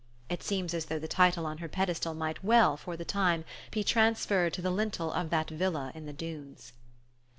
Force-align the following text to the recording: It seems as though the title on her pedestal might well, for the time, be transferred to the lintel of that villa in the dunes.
It 0.29 0.41
seems 0.41 0.73
as 0.73 0.85
though 0.85 0.97
the 0.97 1.07
title 1.07 1.45
on 1.45 1.59
her 1.59 1.67
pedestal 1.67 2.15
might 2.15 2.43
well, 2.43 2.75
for 2.75 2.97
the 2.97 3.05
time, 3.05 3.45
be 3.69 3.83
transferred 3.83 4.51
to 4.53 4.61
the 4.63 4.71
lintel 4.71 5.13
of 5.13 5.29
that 5.29 5.51
villa 5.51 5.91
in 5.93 6.07
the 6.07 6.11
dunes. 6.13 6.73